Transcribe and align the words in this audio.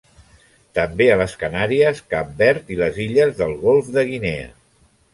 També 0.77 1.07
a 1.09 1.17
les 1.21 1.35
Canàries, 1.43 2.03
Cap 2.15 2.33
Verd 2.41 2.75
i 2.77 2.81
les 2.83 3.01
illes 3.07 3.39
del 3.45 3.57
Golf 3.71 3.97
de 3.99 4.09
Guinea. 4.13 4.53